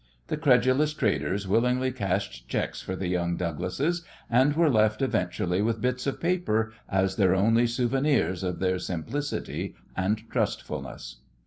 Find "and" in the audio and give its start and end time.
4.31-4.55, 9.95-10.27